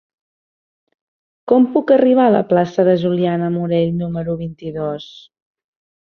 Com 1.51 1.67
puc 1.75 1.93
arribar 1.95 2.25
a 2.29 2.33
la 2.37 2.41
plaça 2.53 2.87
de 2.89 2.95
Juliana 3.03 3.51
Morell 3.59 3.93
número 4.01 4.37
vint-i-dos? 4.43 5.07